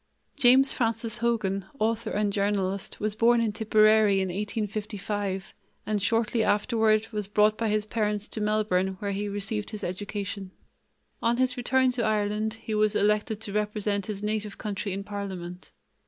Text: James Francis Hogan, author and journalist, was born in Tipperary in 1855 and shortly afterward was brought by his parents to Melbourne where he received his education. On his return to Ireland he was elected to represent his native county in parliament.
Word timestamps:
James 0.35 0.73
Francis 0.73 1.19
Hogan, 1.19 1.65
author 1.77 2.09
and 2.09 2.33
journalist, 2.33 2.99
was 2.99 3.13
born 3.13 3.39
in 3.39 3.51
Tipperary 3.51 4.15
in 4.19 4.29
1855 4.29 5.53
and 5.85 6.01
shortly 6.01 6.43
afterward 6.43 7.07
was 7.11 7.27
brought 7.27 7.55
by 7.55 7.69
his 7.69 7.85
parents 7.85 8.27
to 8.29 8.41
Melbourne 8.41 8.95
where 8.97 9.11
he 9.11 9.29
received 9.29 9.69
his 9.69 9.83
education. 9.83 10.49
On 11.21 11.37
his 11.37 11.55
return 11.55 11.91
to 11.91 12.03
Ireland 12.03 12.55
he 12.55 12.73
was 12.73 12.95
elected 12.95 13.39
to 13.41 13.53
represent 13.53 14.07
his 14.07 14.23
native 14.23 14.57
county 14.57 14.91
in 14.91 15.03
parliament. 15.03 15.71